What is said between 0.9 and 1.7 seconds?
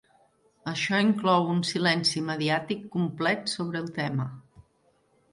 inclou un